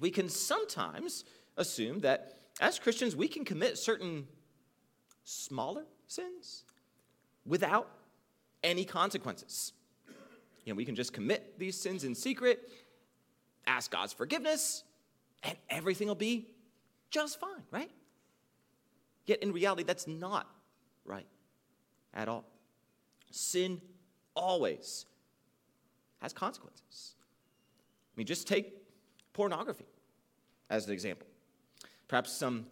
[0.00, 1.24] we can sometimes
[1.56, 4.26] assume that as Christians, we can commit certain
[5.24, 6.64] smaller sins
[7.44, 7.88] without
[8.62, 9.72] any consequences.
[10.64, 12.70] You know, we can just commit these sins in secret,
[13.66, 14.84] ask God's forgiveness,
[15.42, 16.48] and everything will be
[17.10, 17.90] just fine, right?
[19.26, 20.48] Yet in reality, that's not
[21.04, 21.26] right
[22.14, 22.44] at all.
[23.30, 23.80] Sin
[24.34, 25.06] always
[26.20, 27.14] has consequences.
[28.14, 28.77] I mean, just take
[29.38, 29.86] pornography
[30.68, 31.24] as an example.
[32.08, 32.66] Perhaps some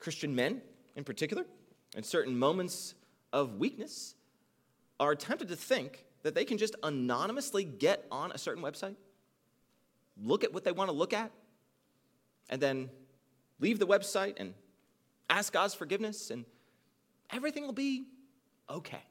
[0.00, 0.60] Christian men
[0.96, 1.46] in particular,
[1.96, 2.96] in certain moments
[3.32, 4.16] of weakness,
[4.98, 8.96] are tempted to think that they can just anonymously get on a certain website,
[10.20, 11.30] look at what they want to look at,
[12.50, 12.90] and then
[13.60, 14.54] leave the website and
[15.30, 16.44] ask God's forgiveness, and
[17.30, 18.06] everything will be
[18.68, 19.04] okay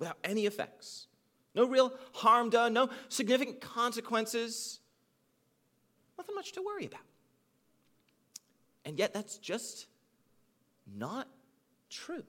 [0.00, 1.06] without any effects.
[1.54, 4.79] No real harm done, no significant consequences,
[6.20, 7.00] nothing much to worry about.
[8.84, 9.86] And yet, that's just
[10.98, 11.26] not
[11.88, 12.24] true.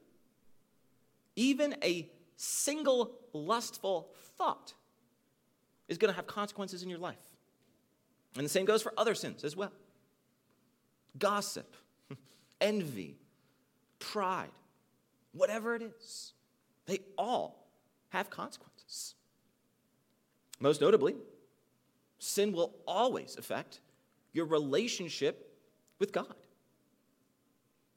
[1.35, 4.73] Even a single lustful thought
[5.87, 7.17] is going to have consequences in your life.
[8.37, 9.71] And the same goes for other sins as well
[11.19, 11.75] gossip,
[12.61, 13.17] envy,
[13.99, 14.51] pride,
[15.33, 16.33] whatever it is,
[16.85, 17.67] they all
[18.09, 19.15] have consequences.
[20.61, 21.15] Most notably,
[22.21, 23.79] sin will always affect
[24.31, 25.57] your relationship
[25.97, 26.35] with God,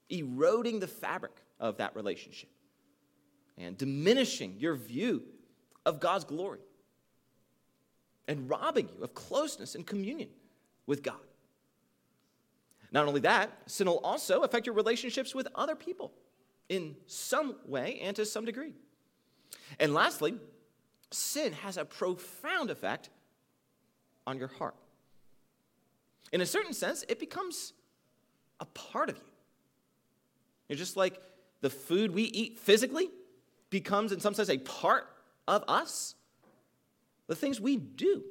[0.08, 2.48] eroding the fabric of that relationship
[3.58, 5.22] and diminishing your view
[5.84, 6.60] of God's glory
[8.26, 10.30] and robbing you of closeness and communion
[10.87, 11.20] with God.
[12.92, 16.12] Not only that, sin will also affect your relationships with other people
[16.70, 18.72] in some way and to some degree.
[19.78, 20.38] And lastly,
[21.10, 23.10] sin has a profound effect
[24.26, 24.74] on your heart.
[26.32, 27.72] In a certain sense, it becomes
[28.60, 29.22] a part of you.
[30.68, 31.20] You're just like
[31.60, 33.08] the food we eat physically
[33.70, 35.08] becomes, in some sense, a part
[35.46, 36.14] of us,
[37.26, 38.22] the things we do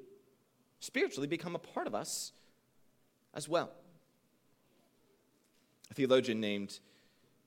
[0.79, 2.31] spiritually become a part of us
[3.33, 3.71] as well.
[5.91, 6.79] A theologian named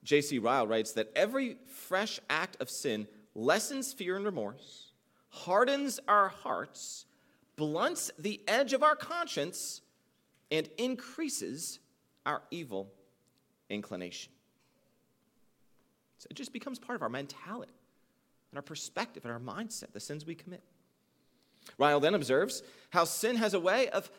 [0.03, 0.39] J.C.
[0.39, 4.91] Ryle writes that every fresh act of sin lessens fear and remorse,
[5.29, 7.05] hardens our hearts,
[7.57, 9.81] blunts the edge of our conscience,
[10.49, 11.79] and increases
[12.25, 12.89] our evil
[13.69, 14.31] inclination.
[16.19, 17.73] So it just becomes part of our mentality
[18.51, 20.63] and our perspective and our mindset, the sins we commit.
[21.77, 24.09] Ryle then observes how sin has a way of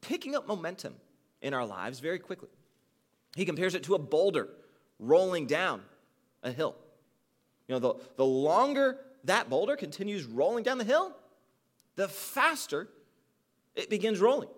[0.00, 0.94] picking up momentum
[1.42, 2.48] in our lives very quickly.
[3.36, 4.48] He compares it to a boulder
[4.98, 5.82] rolling down
[6.42, 6.74] a hill.
[7.66, 11.14] You know, the, the longer that boulder continues rolling down the hill,
[11.98, 12.88] the faster
[13.74, 14.48] it begins rolling.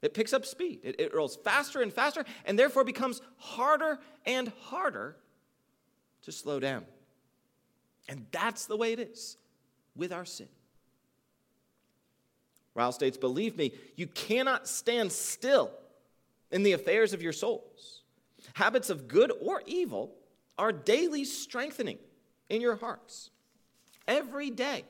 [0.00, 0.80] It picks up speed.
[0.82, 5.16] It, it rolls faster and faster, and therefore becomes harder and harder
[6.22, 6.86] to slow down.
[8.08, 9.36] And that's the way it is
[9.94, 10.48] with our sin.
[12.74, 15.70] Ryle states, Believe me, you cannot stand still
[16.50, 18.02] in the affairs of your souls.
[18.54, 20.14] Habits of good or evil
[20.56, 21.98] are daily strengthening
[22.48, 23.30] in your hearts.
[24.08, 24.84] Every day,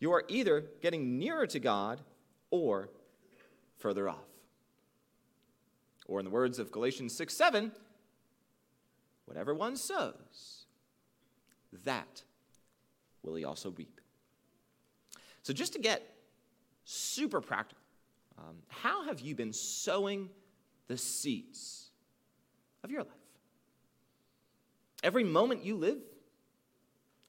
[0.00, 2.00] you are either getting nearer to God
[2.50, 2.88] or
[3.78, 4.16] further off.
[6.06, 7.70] Or, in the words of Galatians 6 7,
[9.26, 10.64] whatever one sows,
[11.84, 12.24] that
[13.22, 14.00] will he also reap.
[15.42, 16.02] So, just to get
[16.84, 17.84] super practical,
[18.38, 20.30] um, how have you been sowing
[20.88, 21.90] the seeds
[22.82, 23.12] of your life?
[25.04, 25.98] Every moment you live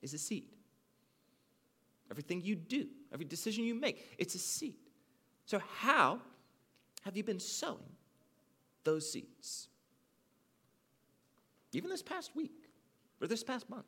[0.01, 0.47] is a seed.
[2.11, 4.75] Everything you do, every decision you make, it's a seed.
[5.45, 6.19] So, how
[7.05, 7.79] have you been sowing
[8.83, 9.69] those seeds?
[11.71, 12.69] Even this past week
[13.21, 13.85] or this past month.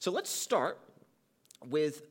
[0.00, 0.80] So, let's start
[1.64, 2.02] with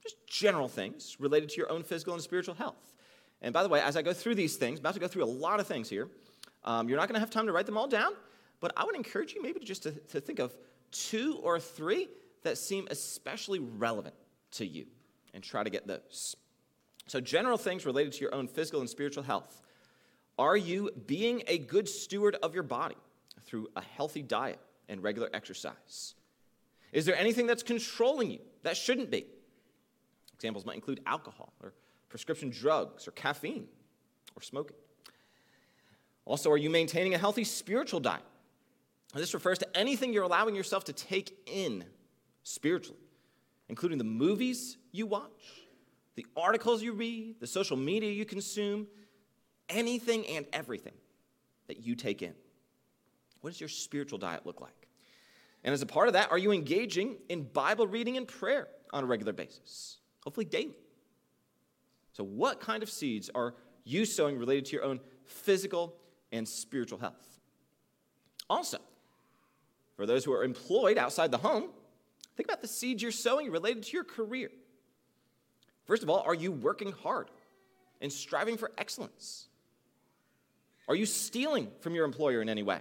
[0.00, 2.94] just general things related to your own physical and spiritual health.
[3.42, 5.24] And by the way, as I go through these things, I'm about to go through
[5.24, 6.08] a lot of things here.
[6.64, 8.12] Um, you're not going to have time to write them all down,
[8.60, 10.56] but I would encourage you maybe just to, to think of
[10.92, 12.08] two or three
[12.42, 14.14] that seem especially relevant
[14.52, 14.86] to you
[15.34, 16.36] and try to get those.
[17.06, 19.62] So, general things related to your own physical and spiritual health.
[20.38, 22.96] Are you being a good steward of your body
[23.44, 26.14] through a healthy diet and regular exercise?
[26.92, 29.26] Is there anything that's controlling you that shouldn't be?
[30.34, 31.72] Examples might include alcohol or
[32.08, 33.66] prescription drugs or caffeine
[34.36, 34.76] or smoking.
[36.24, 38.22] Also, are you maintaining a healthy spiritual diet?
[39.14, 41.84] This refers to anything you're allowing yourself to take in
[42.42, 43.00] spiritually,
[43.68, 45.64] including the movies you watch,
[46.14, 48.86] the articles you read, the social media you consume,
[49.68, 50.94] anything and everything
[51.66, 52.34] that you take in.
[53.40, 54.88] What does your spiritual diet look like?
[55.64, 59.04] And as a part of that, are you engaging in Bible reading and prayer on
[59.04, 59.98] a regular basis?
[60.24, 60.76] Hopefully, daily.
[62.12, 63.54] So, what kind of seeds are
[63.84, 65.94] you sowing related to your own physical
[66.32, 67.38] and spiritual health?
[68.50, 68.78] Also,
[69.96, 71.70] for those who are employed outside the home,
[72.38, 74.48] think about the seeds you're sowing related to your career.
[75.86, 77.32] First of all, are you working hard
[78.00, 79.48] and striving for excellence?
[80.86, 82.78] Are you stealing from your employer in any way,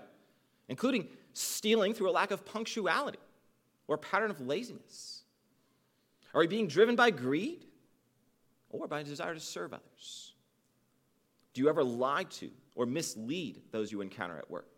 [0.69, 3.17] including stealing through a lack of punctuality
[3.87, 5.23] or a pattern of laziness?
[6.35, 7.65] Are you being driven by greed
[8.69, 10.35] or by a desire to serve others?
[11.55, 14.76] Do you ever lie to or mislead those you encounter at work?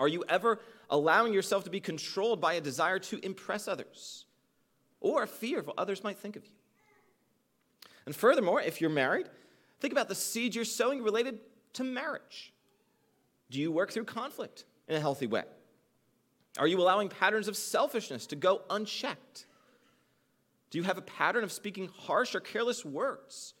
[0.00, 0.58] Are you ever
[0.88, 4.24] allowing yourself to be controlled by a desire to impress others
[4.98, 6.52] or a fear of what others might think of you?
[8.06, 9.26] And furthermore, if you're married,
[9.78, 11.38] think about the seeds you're sowing related
[11.74, 12.54] to marriage.
[13.50, 15.44] Do you work through conflict in a healthy way?
[16.58, 19.44] Are you allowing patterns of selfishness to go unchecked?
[20.70, 23.52] Do you have a pattern of speaking harsh or careless words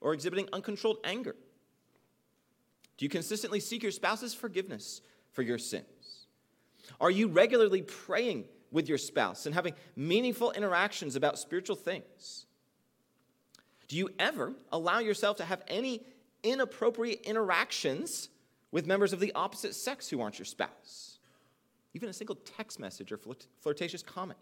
[0.00, 1.36] or exhibiting uncontrolled anger?
[2.98, 5.00] Do you consistently seek your spouse's forgiveness
[5.36, 6.26] for your sins?
[6.98, 12.46] Are you regularly praying with your spouse and having meaningful interactions about spiritual things?
[13.86, 16.02] Do you ever allow yourself to have any
[16.42, 18.30] inappropriate interactions
[18.72, 21.18] with members of the opposite sex who aren't your spouse?
[21.94, 23.20] Even a single text message or
[23.60, 24.38] flirtatious comment.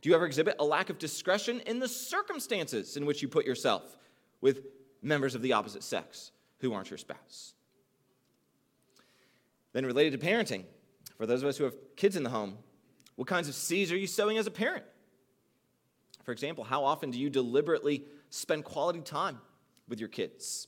[0.00, 3.46] Do you ever exhibit a lack of discretion in the circumstances in which you put
[3.46, 3.96] yourself
[4.40, 4.62] with
[5.02, 7.54] members of the opposite sex who aren't your spouse?
[9.76, 10.64] Then, related to parenting,
[11.18, 12.56] for those of us who have kids in the home,
[13.16, 14.84] what kinds of seeds are you sowing as a parent?
[16.24, 19.38] For example, how often do you deliberately spend quality time
[19.86, 20.66] with your kids?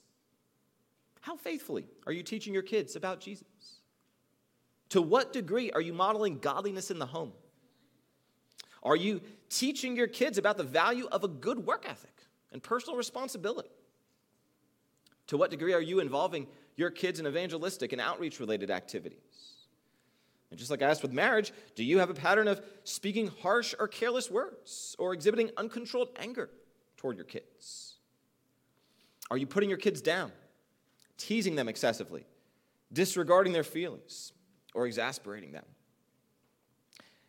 [1.22, 3.46] How faithfully are you teaching your kids about Jesus?
[4.90, 7.32] To what degree are you modeling godliness in the home?
[8.82, 12.98] Are you teaching your kids about the value of a good work ethic and personal
[12.98, 13.70] responsibility?
[15.28, 16.46] To what degree are you involving
[16.78, 19.18] your kids in evangelistic and outreach related activities?
[20.50, 23.74] And just like I asked with marriage, do you have a pattern of speaking harsh
[23.78, 26.48] or careless words or exhibiting uncontrolled anger
[26.96, 27.96] toward your kids?
[29.30, 30.32] Are you putting your kids down,
[31.18, 32.24] teasing them excessively,
[32.92, 34.32] disregarding their feelings,
[34.72, 35.64] or exasperating them?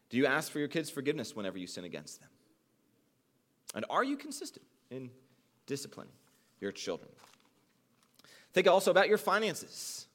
[0.10, 2.30] Do you ask for your kids' forgiveness whenever you sin against them?
[3.76, 5.10] And are you consistent in
[5.66, 6.14] disciplining
[6.62, 7.10] your children?
[8.54, 10.08] Think also about your finances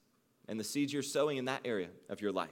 [0.48, 2.50] and the seeds you're sowing in that area of your life.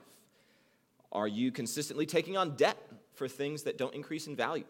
[1.11, 2.79] Are you consistently taking on debt
[3.15, 4.65] for things that don't increase in value?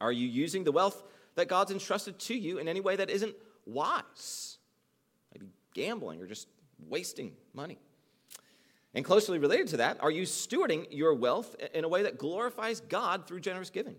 [0.00, 1.02] Are you using the wealth
[1.34, 3.34] that God's entrusted to you in any way that isn't
[3.66, 4.58] wise?
[5.34, 6.48] Maybe gambling or just
[6.88, 7.78] wasting money.
[8.94, 12.80] And closely related to that, are you stewarding your wealth in a way that glorifies
[12.80, 13.96] God through generous giving?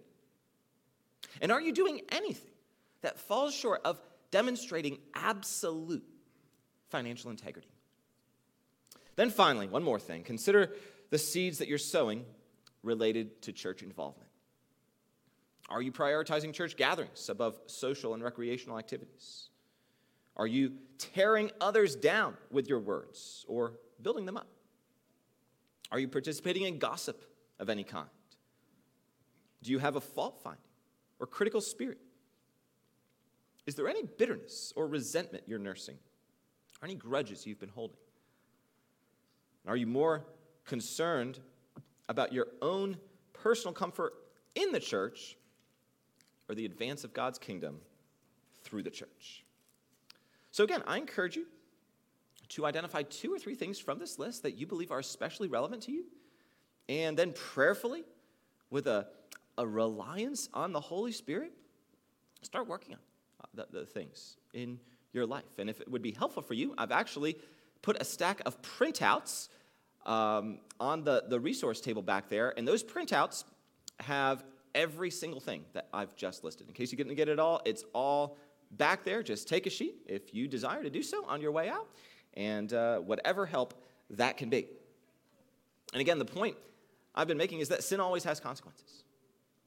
[1.41, 2.53] And are you doing anything
[3.01, 3.99] that falls short of
[4.35, 6.03] demonstrating absolute
[6.89, 7.69] financial integrity?
[9.15, 10.73] Then, finally, one more thing consider
[11.09, 12.25] the seeds that you're sowing
[12.83, 14.29] related to church involvement.
[15.69, 19.51] Are you prioritizing church gatherings above social and recreational activities?
[20.35, 24.49] Are you tearing others down with your words or building them up?
[25.93, 27.23] Are you participating in gossip
[27.57, 28.09] of any kind?
[29.63, 30.59] Do you have a fault finding
[31.21, 31.99] or critical spirit?
[33.65, 35.97] Is there any bitterness or resentment you're nursing?
[36.81, 37.97] Or any grudges you've been holding?
[39.67, 40.25] Are you more
[40.65, 41.39] concerned
[42.07, 42.97] about your own
[43.33, 44.13] personal comfort
[44.53, 45.37] in the church
[46.47, 47.79] or the advance of God's kingdom
[48.63, 49.43] through the church?
[50.51, 51.47] So, again, I encourage you
[52.49, 55.81] to identify two or three things from this list that you believe are especially relevant
[55.83, 56.05] to you,
[56.87, 58.03] and then prayerfully,
[58.69, 59.07] with a,
[59.57, 61.51] a reliance on the Holy Spirit,
[62.43, 63.14] start working on uh,
[63.53, 64.79] the, the things in
[65.13, 65.43] your life.
[65.57, 67.37] And if it would be helpful for you, I've actually
[67.81, 69.49] put a stack of printouts
[70.05, 73.43] um, on the, the resource table back there, and those printouts
[74.01, 76.67] have every single thing that I've just listed.
[76.67, 78.37] In case you didn't get it all, it's all
[78.71, 79.23] back there.
[79.23, 81.87] Just take a sheet if you desire to do so on your way out,
[82.35, 83.73] and uh, whatever help
[84.11, 84.67] that can be.
[85.93, 86.57] And again, the point
[87.15, 89.03] I've been making is that sin always has consequences,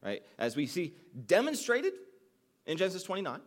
[0.02, 0.22] right?
[0.38, 0.94] As we see
[1.26, 1.94] demonstrated
[2.66, 3.40] in Genesis 29,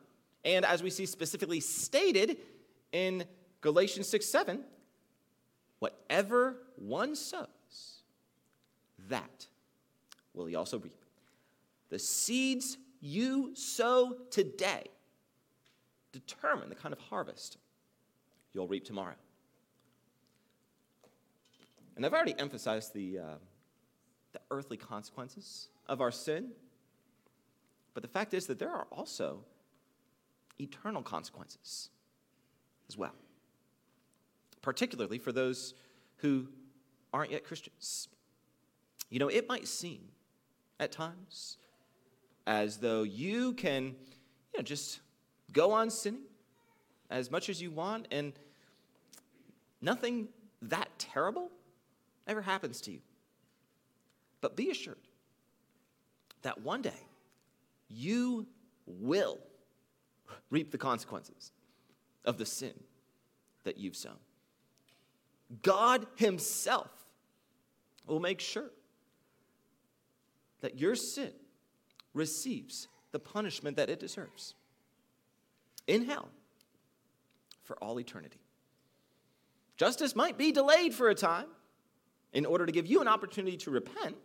[0.43, 2.38] and as we see specifically stated
[2.91, 3.25] in
[3.62, 4.63] Galatians 6 7,
[5.80, 7.47] whatever one sows,
[9.10, 9.47] that
[10.34, 11.06] will he also reap.
[11.89, 14.86] The seeds you sow today
[16.12, 17.58] determine the kind of harvest
[18.54, 19.15] you'll reap tomorrow.
[21.95, 23.23] And I've already emphasized the, uh,
[24.34, 26.51] the earthly consequences of our sin,
[27.93, 29.43] but the fact is that there are also
[30.62, 31.89] eternal consequences
[32.89, 33.15] as well,
[34.62, 35.74] particularly for those
[36.17, 36.47] who
[37.13, 38.08] aren't yet Christians.
[39.10, 40.02] You know, it might seem
[40.80, 41.58] at times
[42.47, 45.02] as though you can, you know, just
[45.52, 46.21] go on sinning
[47.10, 48.34] as much as you want and
[49.82, 50.30] nothing
[50.62, 51.52] that terrible
[52.28, 53.00] ever happens to you.
[54.39, 54.97] But be assured
[56.41, 57.08] that one day
[57.89, 58.47] you
[58.86, 59.39] will
[60.49, 61.51] reap the consequences
[62.25, 62.73] of the sin
[63.63, 64.17] that you've sown.
[65.61, 66.91] God Himself
[68.05, 68.71] will make sure
[70.61, 71.31] that your sin
[72.13, 74.55] receives the punishment that it deserves
[75.87, 76.29] in hell
[77.63, 78.39] for all eternity.
[79.77, 81.47] Justice might be delayed for a time
[82.33, 84.15] in order to give you an opportunity to repent,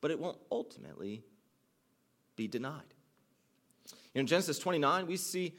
[0.00, 1.22] but it won't ultimately
[2.36, 2.94] be denied.
[4.14, 5.54] In Genesis 29, we see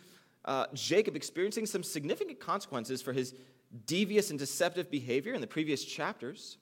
[0.46, 3.34] uh, Jacob experiencing some significant consequences for his
[3.86, 6.58] devious and deceptive behavior in the previous chapters.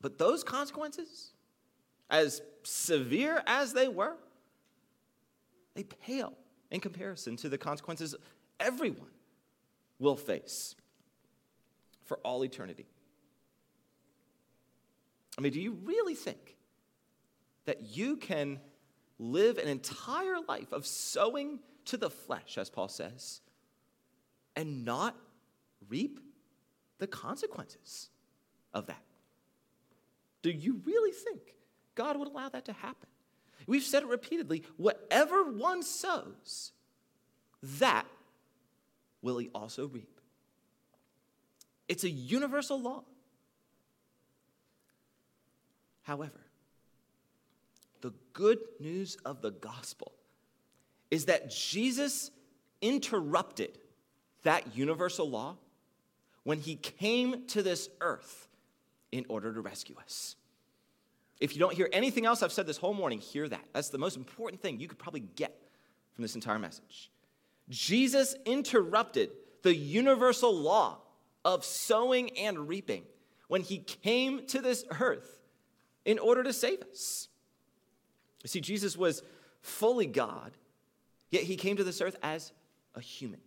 [0.00, 1.30] But those consequences,
[2.10, 4.16] as severe as they were,
[5.74, 6.34] they pale
[6.70, 8.14] in comparison to the consequences
[8.60, 9.10] everyone
[9.98, 10.74] will face
[12.04, 12.86] for all eternity.
[15.36, 16.56] I mean, do you really think
[17.64, 18.60] that you can
[19.18, 23.40] live an entire life of sowing to the flesh, as Paul says,
[24.54, 25.16] and not
[25.88, 26.20] reap
[26.98, 28.10] the consequences
[28.74, 29.02] of that.
[30.42, 31.40] Do you really think
[31.94, 33.08] God would allow that to happen?
[33.66, 36.72] We've said it repeatedly whatever one sows,
[37.62, 38.06] that
[39.20, 40.20] will he also reap.
[41.88, 43.02] it's a universal law.
[46.02, 46.40] However,
[48.00, 50.12] the good news of the gospel
[51.10, 52.30] is that Jesus
[52.80, 53.78] interrupted
[54.42, 55.56] that universal law
[56.44, 58.48] when he came to this earth
[59.12, 60.36] in order to rescue us.
[61.40, 63.64] If you don't hear anything else I've said this whole morning, hear that.
[63.72, 65.54] That's the most important thing you could probably get
[66.14, 67.10] from this entire message.
[67.68, 69.30] Jesus interrupted
[69.62, 70.98] the universal law
[71.44, 73.04] of sowing and reaping
[73.48, 75.40] when he came to this earth
[76.04, 77.28] in order to save us.
[78.42, 79.22] You see, Jesus was
[79.60, 80.52] fully God,
[81.30, 82.52] yet he came to this earth as
[82.94, 83.40] a human.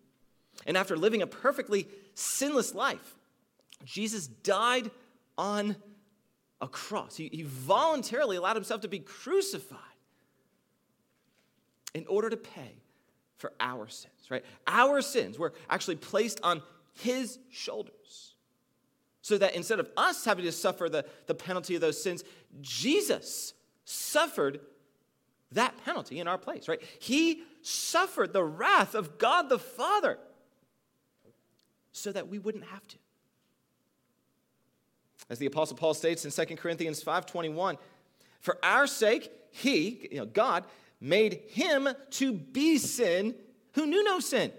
[0.66, 3.16] And after living a perfectly sinless life,
[3.86, 4.92] Jesus died
[5.38, 5.76] on
[6.62, 7.16] a cross.
[7.16, 9.80] He, he voluntarily allowed himself to be crucified
[11.94, 12.76] in order to pay
[13.38, 14.46] for our sins, right?
[14.68, 16.62] Our sins were actually placed on
[16.94, 18.36] his shoulders.
[19.24, 22.24] So that instead of us having to suffer the, the penalty of those sins,
[22.62, 23.54] Jesus
[23.86, 24.60] suffered
[25.52, 26.82] that penalty in our place, right?
[26.99, 30.18] He suffered the wrath of God the Father
[31.91, 32.97] so that we wouldn't have to.
[35.30, 37.78] As the apostle Paul states in 2 Corinthians 5:21,
[38.39, 40.66] for our sake he, you know, God
[40.99, 43.36] made him to be sin
[43.74, 44.52] who knew no sin,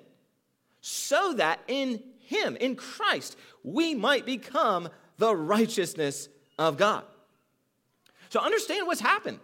[0.80, 4.88] so that in him, in Christ, we might become
[5.18, 6.28] the righteousness
[6.58, 7.04] of God.
[8.30, 9.40] So understand what's happened.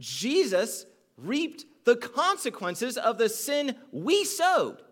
[0.00, 0.86] Jesus
[1.16, 4.82] reaped the consequences of the sin we sowed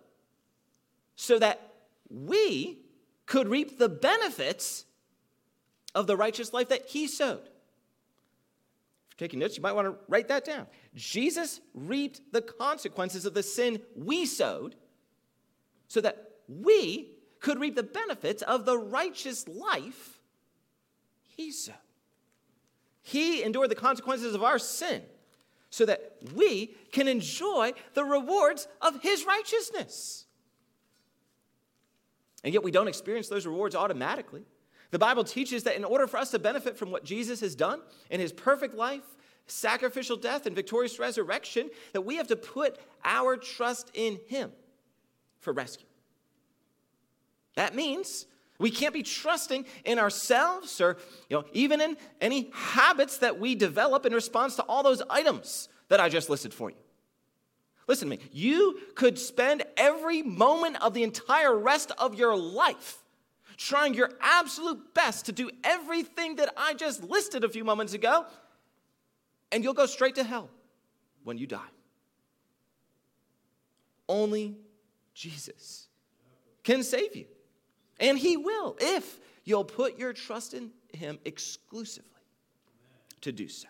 [1.17, 1.73] so that
[2.09, 2.79] we
[3.27, 4.85] could reap the benefits
[5.95, 7.49] of the righteous life that he sowed.
[9.11, 10.67] If you're taking notes, you might want to write that down.
[10.95, 14.77] Jesus reaped the consequences of the sin we sowed
[15.89, 20.21] so that we could reap the benefits of the righteous life
[21.29, 21.75] he sowed.
[23.03, 25.03] He endured the consequences of our sin
[25.71, 30.27] so that we can enjoy the rewards of his righteousness.
[32.45, 34.45] And yet we don't experience those rewards automatically.
[34.91, 37.81] The Bible teaches that in order for us to benefit from what Jesus has done
[38.11, 39.05] in his perfect life,
[39.47, 44.53] sacrificial death, and victorious resurrection, that we have to put our trust in him
[45.41, 45.87] for rescue.
[47.55, 48.27] That means
[48.63, 50.97] we can't be trusting in ourselves or
[51.29, 55.69] you know, even in any habits that we develop in response to all those items
[55.89, 56.77] that I just listed for you.
[57.89, 58.23] Listen to me.
[58.31, 62.99] You could spend every moment of the entire rest of your life
[63.57, 68.25] trying your absolute best to do everything that I just listed a few moments ago,
[69.51, 70.49] and you'll go straight to hell
[71.25, 71.61] when you die.
[74.09, 74.57] Only
[75.15, 75.89] Jesus
[76.63, 77.27] can save you.
[78.01, 82.09] And He will if you'll put your trust in Him exclusively
[83.23, 83.69] to do so.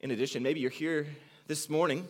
[0.00, 1.06] In addition, maybe you're here
[1.46, 2.06] this morning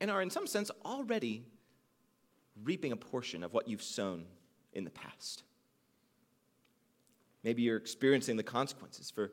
[0.00, 1.44] and are, in some sense, already
[2.62, 4.26] reaping a portion of what you've sown
[4.72, 5.42] in the past.
[7.42, 9.30] Maybe you're experiencing the consequences for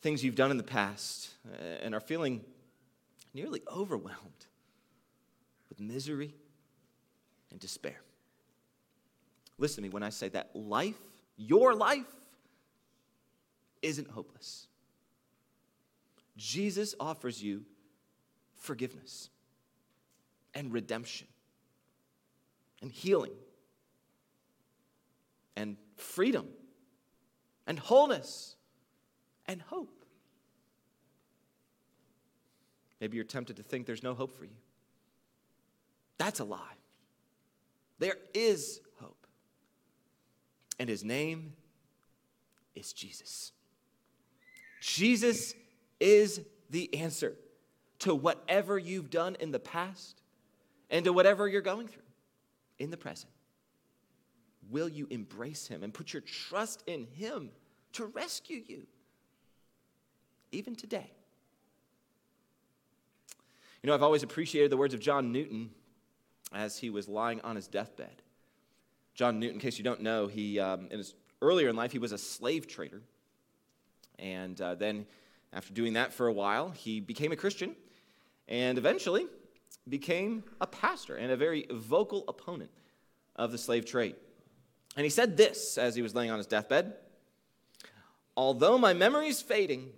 [0.00, 2.44] things you've done in the past uh, and are feeling
[3.34, 4.46] nearly overwhelmed
[5.68, 6.34] with misery
[7.50, 8.00] and despair.
[9.58, 10.98] Listen to me when I say that life,
[11.36, 12.06] your life,
[13.82, 14.66] isn't hopeless.
[16.36, 17.64] Jesus offers you
[18.56, 19.30] forgiveness
[20.54, 21.26] and redemption
[22.82, 23.32] and healing
[25.56, 26.46] and freedom
[27.66, 28.56] and wholeness
[29.46, 30.04] and hope.
[33.00, 34.56] Maybe you're tempted to think there's no hope for you.
[36.18, 36.77] That's a lie.
[37.98, 39.26] There is hope.
[40.78, 41.54] And his name
[42.74, 43.52] is Jesus.
[44.80, 45.54] Jesus
[46.00, 46.40] is
[46.70, 47.34] the answer
[48.00, 50.22] to whatever you've done in the past
[50.90, 52.02] and to whatever you're going through
[52.78, 53.32] in the present.
[54.70, 57.50] Will you embrace him and put your trust in him
[57.94, 58.86] to rescue you?
[60.52, 61.10] Even today.
[63.82, 65.70] You know, I've always appreciated the words of John Newton
[66.52, 68.22] as he was lying on his deathbed.
[69.14, 71.98] John Newton, in case you don't know, he, um, in his, earlier in life, he
[71.98, 73.02] was a slave trader.
[74.18, 75.06] And uh, then,
[75.52, 77.74] after doing that for a while, he became a Christian
[78.48, 79.26] and eventually
[79.88, 82.70] became a pastor and a very vocal opponent
[83.36, 84.16] of the slave trade.
[84.96, 86.94] And he said this as he was laying on his deathbed
[88.38, 89.90] Although my memory is fading,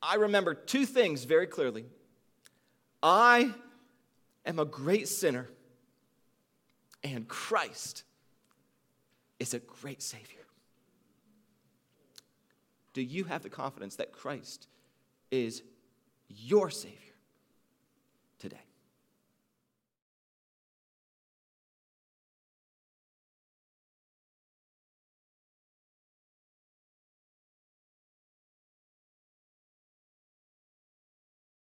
[0.00, 1.84] I remember two things very clearly.
[3.02, 3.52] I
[4.46, 5.48] am a great sinner,
[7.02, 8.04] and Christ
[9.38, 10.44] is a great Savior.
[12.92, 14.68] Do you have the confidence that Christ
[15.30, 15.62] is
[16.28, 16.98] your Savior
[18.38, 18.56] today?